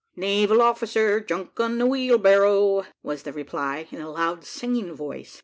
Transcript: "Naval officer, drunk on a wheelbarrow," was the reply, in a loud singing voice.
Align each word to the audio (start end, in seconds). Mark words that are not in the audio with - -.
"Naval 0.15 0.63
officer, 0.63 1.19
drunk 1.19 1.59
on 1.59 1.79
a 1.79 1.85
wheelbarrow," 1.85 2.87
was 3.03 3.21
the 3.21 3.31
reply, 3.31 3.87
in 3.91 4.01
a 4.01 4.09
loud 4.09 4.43
singing 4.45 4.95
voice. 4.95 5.39